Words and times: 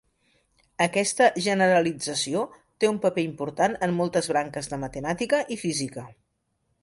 Aquesta 0.85 1.27
generalització 1.47 2.41
té 2.83 2.89
un 2.93 2.97
paper 3.05 3.27
important 3.27 3.77
en 3.89 3.95
moltes 3.99 4.31
branques 4.33 4.73
de 4.75 4.83
matemàtica 4.85 5.45
i 5.57 5.61
física. 5.67 6.07